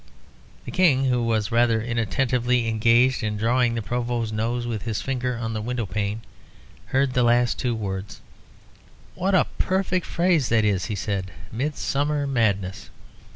[0.65, 5.37] The King, who was rather inattentively engaged in drawing the Provost's nose with his finger
[5.37, 6.21] on the window pane,
[6.87, 8.19] heard the last two words.
[9.13, 11.29] "What a perfect phrase that is!" he said.
[11.53, 12.89] "'Midsummer madness'!"